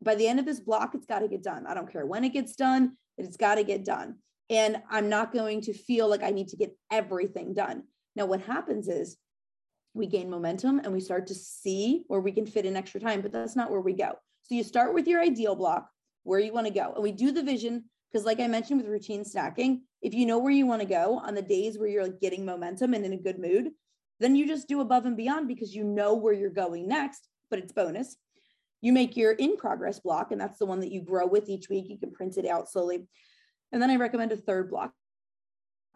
[0.01, 1.67] by the end of this block, it's got to get done.
[1.67, 4.15] I don't care when it gets done, it's got to get done.
[4.49, 7.83] And I'm not going to feel like I need to get everything done.
[8.15, 9.17] Now, what happens is
[9.93, 13.21] we gain momentum and we start to see where we can fit in extra time,
[13.21, 14.13] but that's not where we go.
[14.43, 15.89] So you start with your ideal block,
[16.23, 16.93] where you want to go.
[16.93, 20.39] And we do the vision because, like I mentioned with routine stacking, if you know
[20.39, 23.13] where you want to go on the days where you're like getting momentum and in
[23.13, 23.71] a good mood,
[24.19, 27.59] then you just do above and beyond because you know where you're going next, but
[27.59, 28.17] it's bonus.
[28.81, 31.69] You make your in progress block, and that's the one that you grow with each
[31.69, 31.85] week.
[31.87, 33.07] You can print it out slowly.
[33.71, 34.93] And then I recommend a third block.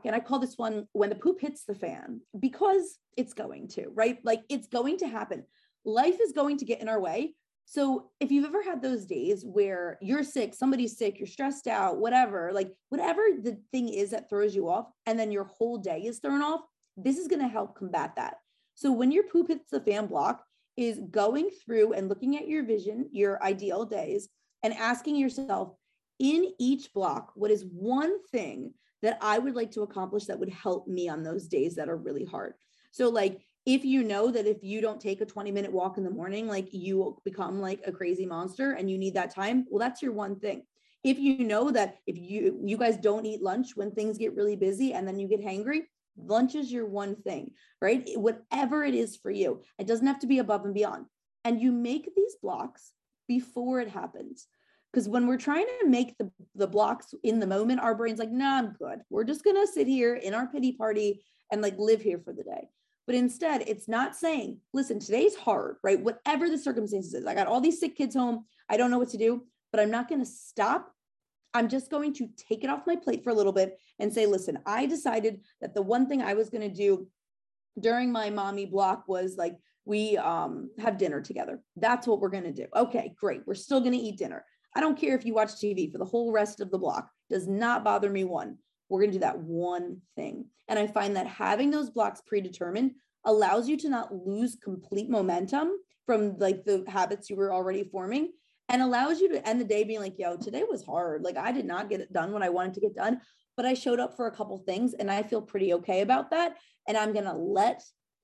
[0.05, 3.87] And I call this one when the poop hits the fan because it's going to,
[3.93, 4.19] right?
[4.23, 5.43] Like it's going to happen.
[5.83, 7.35] Life is going to get in our way.
[7.65, 11.97] So if you've ever had those days where you're sick, somebody's sick, you're stressed out,
[11.97, 16.01] whatever, like whatever the thing is that throws you off, and then your whole day
[16.01, 16.61] is thrown off,
[16.95, 18.35] this is going to help combat that.
[18.75, 20.43] So when your poop hits the fan block,
[20.77, 24.27] is going through and looking at your vision, your ideal days,
[24.61, 25.73] and asking yourself
[26.19, 30.49] in each block, what is one thing that I would like to accomplish that would
[30.49, 32.53] help me on those days that are really hard.
[32.91, 36.03] So, like, if you know that if you don't take a 20 minute walk in
[36.03, 39.65] the morning, like you will become like a crazy monster and you need that time,
[39.69, 40.63] well, that's your one thing.
[41.03, 44.55] If you know that if you you guys don't eat lunch when things get really
[44.55, 45.83] busy and then you get hangry,
[46.17, 48.07] lunch is your one thing, right?
[48.15, 51.05] Whatever it is for you, it doesn't have to be above and beyond.
[51.43, 52.91] And you make these blocks
[53.27, 54.47] before it happens.
[54.95, 58.31] Because when we're trying to make the, the blocks in the moment, our brain's like,
[58.31, 58.99] nah, I'm good.
[59.09, 62.31] We're just going to sit here in our pity party and like live here for
[62.31, 62.69] the day.
[63.05, 65.99] But instead, it's not saying, listen, today's hard, right?
[65.99, 68.45] Whatever the circumstances is, I got all these sick kids home.
[68.69, 70.89] I don't know what to do, but I'm not going to stop.
[71.53, 74.25] I'm just going to take it off my plate for a little bit and say,
[74.25, 77.05] listen, I decided that the one thing I was going to do
[77.77, 81.61] during my mommy block was like, we um, have dinner together.
[81.75, 82.67] That's what we're going to do.
[82.73, 83.41] Okay, great.
[83.45, 84.45] We're still going to eat dinner.
[84.75, 87.47] I don't care if you watch TV for the whole rest of the block, does
[87.47, 88.57] not bother me one.
[88.89, 90.45] We're going to do that one thing.
[90.67, 92.91] And I find that having those blocks predetermined
[93.25, 95.71] allows you to not lose complete momentum
[96.05, 98.31] from like the habits you were already forming
[98.69, 101.23] and allows you to end the day being like, yo, today was hard.
[101.23, 103.21] Like I did not get it done when I wanted to get done,
[103.57, 106.57] but I showed up for a couple things and I feel pretty okay about that.
[106.87, 107.83] And I'm going to let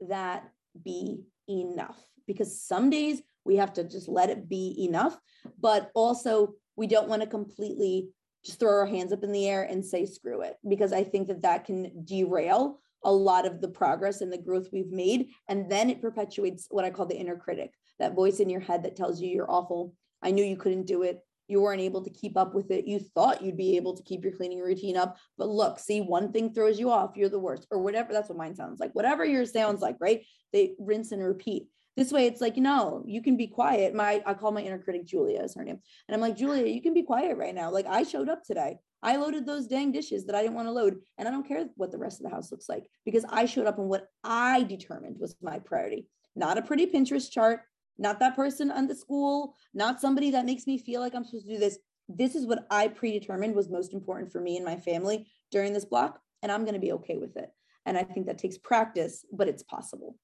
[0.10, 0.50] that
[0.84, 5.18] be enough because some days we have to just let it be enough.
[5.60, 8.10] But also, we don't want to completely
[8.46, 11.28] just throw our hands up in the air and say, screw it, because I think
[11.28, 15.30] that that can derail a lot of the progress and the growth we've made.
[15.48, 18.84] And then it perpetuates what I call the inner critic, that voice in your head
[18.84, 19.94] that tells you you're awful.
[20.22, 21.20] I knew you couldn't do it.
[21.48, 22.88] You weren't able to keep up with it.
[22.88, 25.18] You thought you'd be able to keep your cleaning routine up.
[25.38, 27.18] But look, see, one thing throws you off.
[27.18, 28.14] You're the worst, or whatever.
[28.14, 28.94] That's what mine sounds like.
[28.94, 30.24] Whatever yours sounds like, right?
[30.54, 31.68] They rinse and repeat.
[31.98, 33.94] This way, it's like, no, you can be quiet.
[33.94, 35.80] My, I call my inner critic Julia is her name.
[36.08, 37.70] And I'm like, Julia, you can be quiet right now.
[37.70, 38.78] Like I showed up today.
[39.04, 41.00] I loaded those dang dishes that I didn't want to load.
[41.18, 43.68] And I don't care what the rest of the house looks like because I showed
[43.68, 47.62] up on what I determined was my priority, not a pretty Pinterest chart,
[47.98, 51.48] not that person on the school, not somebody that makes me feel like I'm supposed
[51.48, 51.78] to do this.
[52.08, 55.86] This is what I predetermined was most important for me and my family during this
[55.86, 56.20] block.
[56.42, 57.50] And I'm going to be okay with it.
[57.86, 60.16] And I think that takes practice, but it's possible.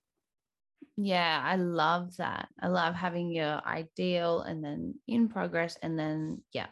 [0.97, 2.49] Yeah, I love that.
[2.59, 5.77] I love having your ideal and then in progress.
[5.81, 6.67] And then, yeah,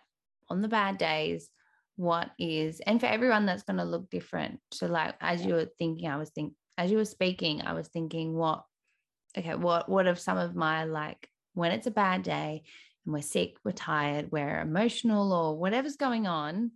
[0.50, 1.50] on the bad days,
[1.96, 4.60] what is, and for everyone that's going to look different.
[4.74, 7.88] So, like, as you were thinking, I was thinking, as you were speaking, I was
[7.88, 8.64] thinking, what,
[9.38, 12.64] okay, what, what of some of my like, when it's a bad day
[13.06, 16.72] and we're sick, we're tired, we're emotional, or whatever's going on,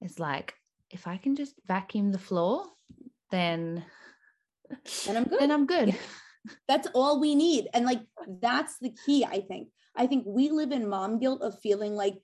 [0.00, 0.52] it's like,
[0.90, 2.64] if I can just vacuum the floor,
[3.30, 3.84] then,
[5.06, 5.40] then I'm good.
[5.40, 5.88] Then I'm good.
[5.88, 5.94] Yeah
[6.66, 7.68] that's all we need.
[7.74, 8.00] And like,
[8.40, 9.68] that's the key, I think.
[9.96, 12.14] I think we live in mom guilt of feeling like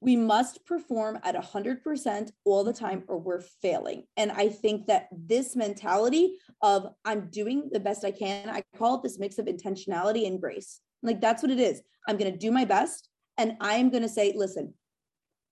[0.00, 4.04] we must perform at 100% all the time or we're failing.
[4.16, 8.96] And I think that this mentality of I'm doing the best I can, I call
[8.96, 10.80] it this mix of intentionality and grace.
[11.02, 11.80] Like that's what it is.
[12.06, 14.74] I'm going to do my best and I am going to say, listen,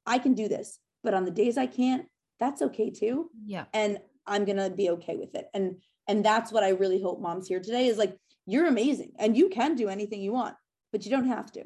[0.06, 2.06] I can do this, but on the days I can't,
[2.38, 3.30] that's okay too.
[3.46, 3.64] Yeah.
[3.72, 5.46] And I'm going to be okay with it.
[5.54, 9.36] And and that's what I really hope moms here today is like you're amazing and
[9.36, 10.54] you can do anything you want,
[10.92, 11.60] but you don't have to.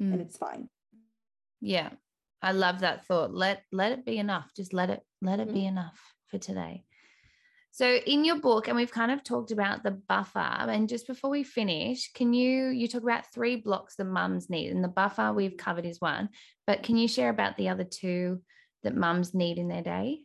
[0.00, 0.12] Mm.
[0.12, 0.68] And it's fine.
[1.60, 1.90] Yeah.
[2.42, 3.32] I love that thought.
[3.32, 4.50] Let let it be enough.
[4.56, 5.54] Just let it let it mm-hmm.
[5.54, 6.84] be enough for today.
[7.70, 10.38] So in your book, and we've kind of talked about the buffer.
[10.38, 14.72] And just before we finish, can you you talk about three blocks the mums need,
[14.72, 16.28] and the buffer we've covered is one.
[16.66, 18.42] But can you share about the other two
[18.82, 20.22] that mums need in their day?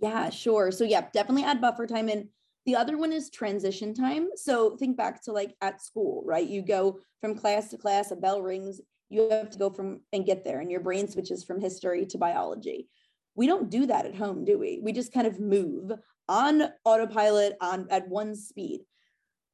[0.00, 0.72] Yeah, sure.
[0.72, 2.28] So yeah, definitely add buffer time in.
[2.66, 4.28] The other one is transition time.
[4.36, 6.46] So think back to like at school, right?
[6.46, 10.24] You go from class to class, a bell rings, you have to go from and
[10.24, 12.88] get there and your brain switches from history to biology
[13.34, 15.92] we don't do that at home do we we just kind of move
[16.28, 18.80] on autopilot on at one speed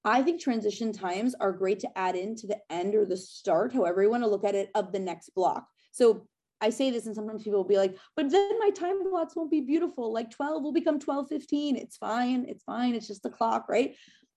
[0.05, 3.73] i think transition times are great to add in to the end or the start
[3.73, 6.27] however you want to look at it of the next block so
[6.61, 9.51] i say this and sometimes people will be like but then my time blocks won't
[9.51, 13.31] be beautiful like 12 will become 12 15 it's fine it's fine it's just the
[13.31, 13.95] clock right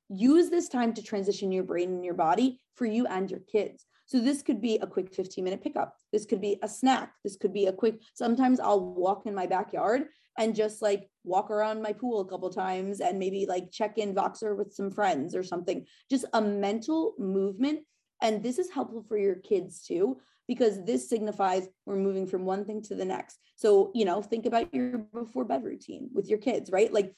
[0.09, 3.85] use this time to transition your brain and your body for you and your kids
[4.09, 5.95] so this could be a quick 15 minute pickup.
[6.11, 7.13] This could be a snack.
[7.23, 10.05] This could be a quick, sometimes I'll walk in my backyard
[10.35, 14.15] and just like walk around my pool a couple times and maybe like check in
[14.15, 15.85] Voxer with some friends or something.
[16.09, 17.81] Just a mental movement.
[18.19, 20.17] And this is helpful for your kids too,
[20.49, 23.37] because this signifies we're moving from one thing to the next.
[23.55, 26.91] So, you know, think about your before bed routine with your kids, right?
[26.91, 27.13] Like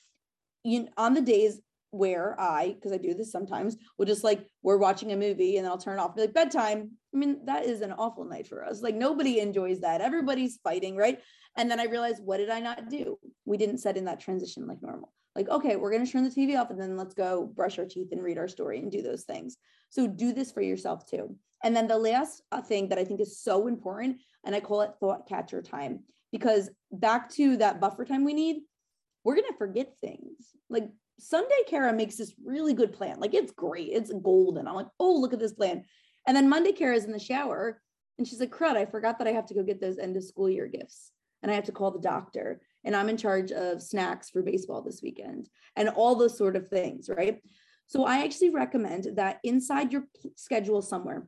[0.66, 4.76] you on the days where I, because I do this sometimes, will just like we're
[4.76, 6.92] watching a movie and then I'll turn it off, be like bedtime.
[7.16, 8.82] I mean, that is an awful night for us.
[8.82, 10.02] Like nobody enjoys that.
[10.02, 11.22] Everybody's fighting, right?
[11.56, 13.18] And then I realized, what did I not do?
[13.46, 15.14] We didn't set in that transition like normal.
[15.38, 18.10] Like, okay, we're to turn the TV off and then let's go brush our teeth
[18.12, 19.56] and read our story and do those things.
[19.90, 21.38] So do this for yourself too.
[21.64, 24.82] And then the last uh, thing that I think is so important, and I call
[24.82, 28.64] it thought catcher time, because back to that buffer time we need,
[29.24, 30.56] we're going to forget things.
[30.70, 33.20] Like Sunday Cara makes this really good plan.
[33.20, 33.90] Like it's great.
[33.92, 34.68] It's golden.
[34.68, 35.84] I'm like, oh, look at this plan.
[36.28, 37.82] And then Monday Cara's in the shower
[38.18, 40.24] and she's like, crud, I forgot that I have to go get those end of
[40.24, 41.12] school year gifts.
[41.42, 42.62] And I have to call the doctor.
[42.84, 46.68] And I'm in charge of snacks for baseball this weekend and all those sort of
[46.68, 47.42] things, right?
[47.88, 51.28] So I actually recommend that inside your schedule somewhere,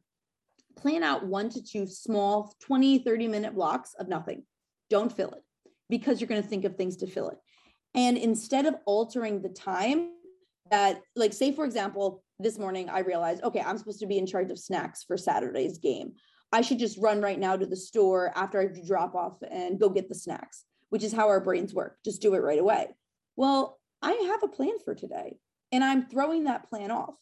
[0.75, 4.43] plan out one to two small 20, 30 minute blocks of nothing.
[4.89, 5.43] Don't fill it
[5.89, 7.38] because you're going to think of things to fill it.
[7.95, 10.09] And instead of altering the time
[10.71, 14.25] that, like, say, for example, this morning I realized, okay, I'm supposed to be in
[14.25, 16.13] charge of snacks for Saturday's game.
[16.51, 19.89] I should just run right now to the store after I drop off and go
[19.89, 21.97] get the snacks, which is how our brains work.
[22.05, 22.88] Just do it right away.
[23.36, 25.38] Well, I have a plan for today
[25.71, 27.15] and I'm throwing that plan off.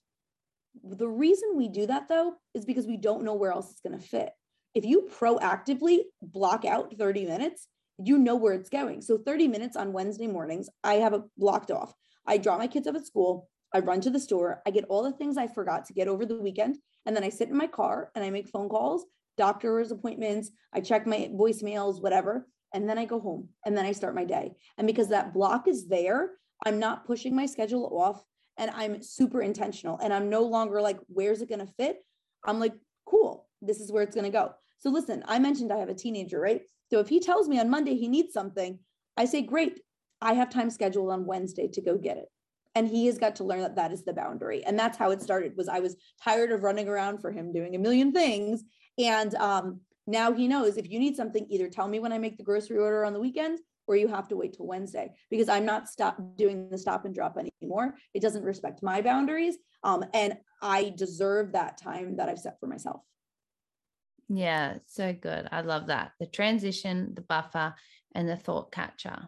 [0.83, 3.99] The reason we do that though is because we don't know where else it's going
[3.99, 4.31] to fit.
[4.73, 9.01] If you proactively block out 30 minutes, you know where it's going.
[9.01, 11.93] So 30 minutes on Wednesday mornings, I have it blocked off.
[12.25, 13.49] I drop my kids up at school.
[13.73, 14.61] I run to the store.
[14.65, 16.77] I get all the things I forgot to get over the weekend.
[17.05, 19.05] And then I sit in my car and I make phone calls,
[19.37, 20.51] doctor's appointments.
[20.73, 22.47] I check my voicemails, whatever.
[22.73, 24.53] And then I go home and then I start my day.
[24.77, 26.31] And because that block is there,
[26.65, 28.23] I'm not pushing my schedule off
[28.57, 29.97] and I'm super intentional.
[30.01, 31.97] And I'm no longer like, where's it going to fit?
[32.45, 32.73] I'm like,
[33.05, 34.51] cool, this is where it's going to go.
[34.79, 36.61] So listen, I mentioned I have a teenager, right?
[36.89, 38.79] So if he tells me on Monday he needs something,
[39.15, 39.79] I say, great,
[40.21, 42.27] I have time scheduled on Wednesday to go get it.
[42.73, 44.63] And he has got to learn that that is the boundary.
[44.63, 47.75] And that's how it started was I was tired of running around for him doing
[47.75, 48.63] a million things.
[48.97, 52.37] And um, now he knows if you need something, either tell me when I make
[52.37, 53.59] the grocery order on the weekend
[53.91, 57.13] or you have to wait till Wednesday because I'm not stop doing the stop and
[57.13, 57.95] drop anymore.
[58.13, 59.57] It doesn't respect my boundaries.
[59.83, 63.01] Um, and I deserve that time that I've set for myself.
[64.29, 65.49] Yeah, so good.
[65.51, 66.13] I love that.
[66.21, 67.75] The transition, the buffer,
[68.15, 69.27] and the thought catcher.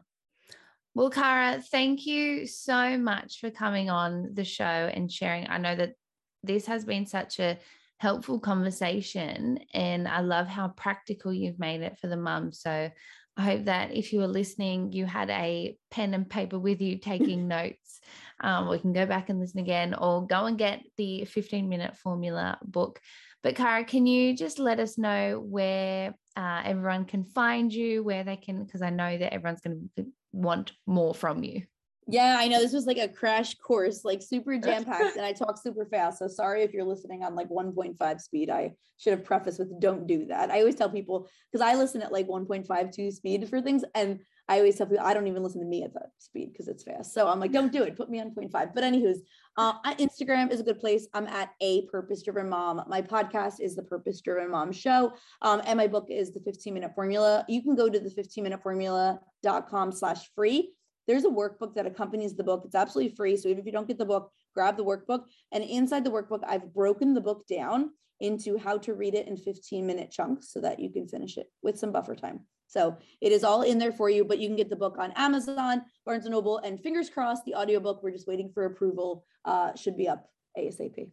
[0.95, 5.49] Well, Cara, thank you so much for coming on the show and sharing.
[5.49, 5.95] I know that
[6.41, 7.59] this has been such a
[7.97, 12.53] helpful conversation, and I love how practical you've made it for the mum.
[12.53, 12.89] So
[13.35, 16.97] I hope that if you were listening, you had a pen and paper with you
[16.97, 17.99] taking notes.
[18.39, 21.97] Um, we can go back and listen again, or go and get the 15 minute
[21.97, 22.99] formula book.
[23.41, 28.23] But Cara, can you just let us know where uh, everyone can find you, where
[28.23, 31.63] they can, because I know that everyone's going to want more from you.
[32.07, 35.31] Yeah, I know this was like a crash course, like super jam packed, and I
[35.31, 36.19] talk super fast.
[36.19, 38.49] So sorry if you're listening on like 1.5 speed.
[38.49, 40.49] I should have prefaced with don't do that.
[40.49, 44.57] I always tell people because I listen at like 1.52 speed for things, and I
[44.57, 47.13] always tell people I don't even listen to me at that speed because it's fast.
[47.13, 47.95] So I'm like, don't do it.
[47.95, 48.51] Put me on 0.5.
[48.51, 49.19] But anywho's,
[49.57, 51.07] uh, Instagram is a good place.
[51.13, 52.83] I'm at a purpose driven mom.
[52.87, 56.73] My podcast is the Purpose Driven Mom Show, um, and my book is the 15
[56.73, 57.45] Minute Formula.
[57.47, 60.73] You can go to the 15 minute formula.com slash free
[61.07, 62.63] there's a workbook that accompanies the book.
[62.65, 63.37] It's absolutely free.
[63.37, 65.23] So even if you don't get the book, grab the workbook.
[65.51, 69.35] And inside the workbook, I've broken the book down into how to read it in
[69.35, 72.41] 15 minute chunks so that you can finish it with some buffer time.
[72.67, 75.11] So it is all in there for you, but you can get the book on
[75.11, 79.75] Amazon, Barnes and Noble, and fingers crossed, the audiobook, we're just waiting for approval, uh,
[79.75, 80.25] should be up
[80.57, 81.11] ASAP.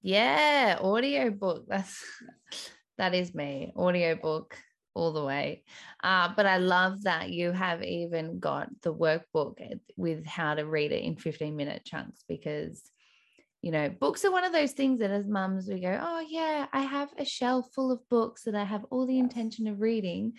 [0.00, 1.66] Yeah, audiobook.
[1.68, 2.04] That's
[2.98, 3.72] that is me.
[3.76, 4.56] Audiobook
[4.94, 5.62] all the way.
[6.02, 9.56] Uh, but I love that you have even got the workbook
[9.96, 12.82] with how to read it in 15 minute chunks because,
[13.62, 16.66] you know, books are one of those things that as mums we go, oh, yeah,
[16.72, 20.34] I have a shelf full of books that I have all the intention of reading.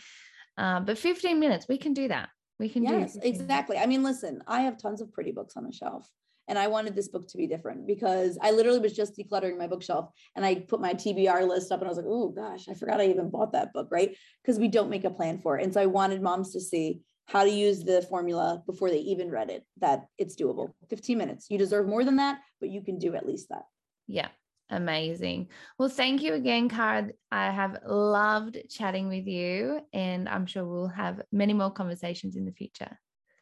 [0.58, 2.30] Uh, but 15 minutes, we can do that.
[2.60, 3.78] We can yes, do Yes, exactly.
[3.78, 6.08] I mean, listen, I have tons of pretty books on the shelf.
[6.48, 9.68] And I wanted this book to be different because I literally was just decluttering my
[9.68, 12.74] bookshelf and I put my TBR list up and I was like, oh gosh, I
[12.74, 14.16] forgot I even bought that book, right?
[14.42, 15.64] Because we don't make a plan for it.
[15.64, 19.32] And so I wanted moms to see how to use the formula before they even
[19.32, 20.74] read it, that it's doable.
[20.90, 21.48] 15 minutes.
[21.50, 23.64] You deserve more than that, but you can do at least that.
[24.08, 24.28] Yeah.
[24.70, 25.50] Amazing.
[25.78, 27.10] Well, thank you again, Cara.
[27.32, 32.46] I have loved chatting with you, and I'm sure we'll have many more conversations in
[32.46, 33.00] the future.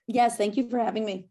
[0.08, 1.30] Yes, thank you for having me.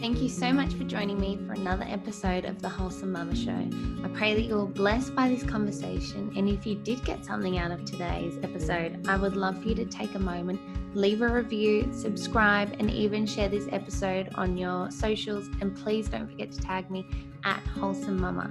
[0.00, 3.68] Thank you so much for joining me for another episode of the Wholesome Mama Show.
[4.02, 6.32] I pray that you're blessed by this conversation.
[6.34, 9.74] And if you did get something out of today's episode, I would love for you
[9.74, 10.58] to take a moment,
[10.96, 15.48] leave a review, subscribe, and even share this episode on your socials.
[15.60, 17.06] And please don't forget to tag me
[17.44, 18.50] at Wholesome Mama.